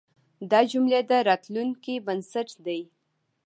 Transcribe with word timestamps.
دا 0.51 0.59
جملې 0.71 1.01
د 1.09 1.11
راتلونکي 1.29 1.95
بنسټ 2.05 2.49
دی. 2.65 2.81